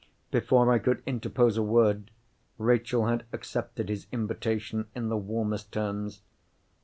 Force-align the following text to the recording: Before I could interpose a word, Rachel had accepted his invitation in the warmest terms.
Before 0.31 0.73
I 0.73 0.79
could 0.79 1.03
interpose 1.05 1.57
a 1.57 1.61
word, 1.61 2.09
Rachel 2.57 3.05
had 3.05 3.23
accepted 3.31 3.87
his 3.87 4.07
invitation 4.11 4.87
in 4.95 5.09
the 5.09 5.15
warmest 5.15 5.71
terms. 5.71 6.23